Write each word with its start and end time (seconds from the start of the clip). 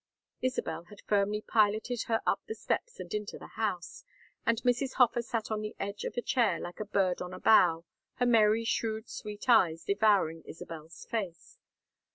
Isabel 0.41 0.85
had 0.85 1.01
firmly 1.05 1.41
piloted 1.43 2.01
her 2.07 2.23
up 2.25 2.41
the 2.47 2.55
steps 2.55 2.99
and 2.99 3.13
into 3.13 3.37
the 3.37 3.49
house, 3.53 4.03
and 4.47 4.59
Mrs. 4.63 4.93
Hofer 4.93 5.21
sat 5.21 5.51
on 5.51 5.61
the 5.61 5.75
edge 5.79 6.05
of 6.05 6.17
a 6.17 6.23
chair 6.23 6.59
like 6.59 6.79
a 6.79 6.85
bird 6.85 7.21
on 7.21 7.35
a 7.35 7.39
bough, 7.39 7.85
her 8.15 8.25
merry 8.25 8.63
shrewd 8.63 9.07
sweet 9.07 9.47
eyes 9.47 9.83
devouring 9.85 10.41
Isabel's 10.45 11.05
face. 11.05 11.59